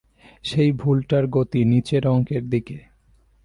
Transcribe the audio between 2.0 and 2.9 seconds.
অঙ্কের দিকে।